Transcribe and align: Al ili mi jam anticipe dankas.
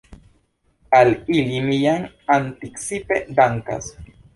Al 1.01 1.13
ili 1.41 1.61
mi 1.67 1.79
jam 1.85 2.09
anticipe 2.41 3.25
dankas. 3.41 3.97